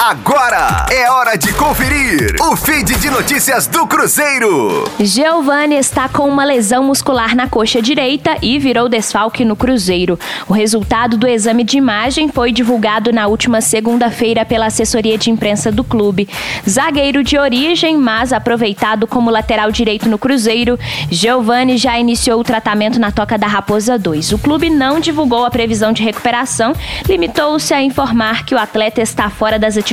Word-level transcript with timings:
Agora 0.00 0.86
é 0.92 1.10
hora 1.10 1.36
de 1.36 1.52
conferir 1.54 2.36
o 2.40 2.54
feed 2.54 2.94
de 3.00 3.10
notícias 3.10 3.66
do 3.66 3.84
Cruzeiro. 3.84 4.84
Giovani 5.00 5.74
está 5.74 6.08
com 6.08 6.28
uma 6.28 6.44
lesão 6.44 6.84
muscular 6.84 7.34
na 7.34 7.48
coxa 7.48 7.82
direita 7.82 8.36
e 8.40 8.60
virou 8.60 8.88
desfalque 8.88 9.44
no 9.44 9.56
Cruzeiro. 9.56 10.16
O 10.48 10.52
resultado 10.52 11.16
do 11.16 11.26
exame 11.26 11.64
de 11.64 11.78
imagem 11.78 12.28
foi 12.28 12.52
divulgado 12.52 13.12
na 13.12 13.26
última 13.26 13.60
segunda-feira 13.60 14.44
pela 14.44 14.66
assessoria 14.66 15.18
de 15.18 15.32
imprensa 15.32 15.72
do 15.72 15.82
clube. 15.82 16.28
Zagueiro 16.66 17.24
de 17.24 17.36
origem, 17.36 17.96
mas 17.96 18.32
aproveitado 18.32 19.04
como 19.04 19.32
lateral 19.32 19.72
direito 19.72 20.08
no 20.08 20.16
Cruzeiro, 20.16 20.78
Giovani 21.10 21.76
já 21.76 21.98
iniciou 21.98 22.38
o 22.38 22.44
tratamento 22.44 23.00
na 23.00 23.10
Toca 23.10 23.36
da 23.36 23.48
Raposa 23.48 23.98
2. 23.98 24.30
O 24.30 24.38
clube 24.38 24.70
não 24.70 25.00
divulgou 25.00 25.44
a 25.44 25.50
previsão 25.50 25.92
de 25.92 26.04
recuperação, 26.04 26.72
limitou-se 27.08 27.74
a 27.74 27.82
informar 27.82 28.44
que 28.44 28.54
o 28.54 28.58
atleta 28.58 29.02
está 29.02 29.28
fora 29.28 29.58
das 29.58 29.76
atividades 29.76 29.87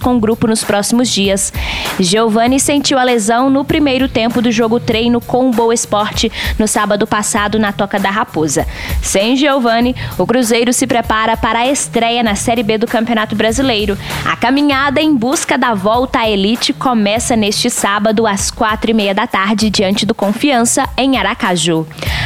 com 0.00 0.16
o 0.16 0.20
grupo 0.20 0.46
nos 0.46 0.62
próximos 0.62 1.08
dias. 1.08 1.52
Giovani 1.98 2.60
sentiu 2.60 2.98
a 2.98 3.02
lesão 3.02 3.48
no 3.48 3.64
primeiro 3.64 4.08
tempo 4.08 4.42
do 4.42 4.52
jogo 4.52 4.78
treino 4.78 5.20
com 5.20 5.48
o 5.48 5.52
Boa 5.52 5.74
Esporte 5.74 6.30
no 6.58 6.68
sábado 6.68 7.06
passado 7.06 7.58
na 7.58 7.72
Toca 7.72 7.98
da 7.98 8.10
Raposa. 8.10 8.66
Sem 9.02 9.36
Giovani, 9.36 9.96
o 10.18 10.26
Cruzeiro 10.26 10.72
se 10.72 10.86
prepara 10.86 11.36
para 11.36 11.60
a 11.60 11.66
estreia 11.68 12.22
na 12.22 12.34
Série 12.34 12.62
B 12.62 12.78
do 12.78 12.86
Campeonato 12.86 13.34
Brasileiro. 13.34 13.96
A 14.24 14.36
caminhada 14.36 15.00
em 15.00 15.14
busca 15.14 15.56
da 15.56 15.74
volta 15.74 16.20
à 16.20 16.28
elite 16.28 16.72
começa 16.72 17.34
neste 17.34 17.70
sábado 17.70 18.26
às 18.26 18.50
quatro 18.50 18.90
e 18.90 18.94
meia 18.94 19.14
da 19.14 19.26
tarde 19.26 19.70
diante 19.70 20.04
do 20.04 20.14
Confiança 20.14 20.88
em 20.96 21.16
Aracaju. 21.16 21.86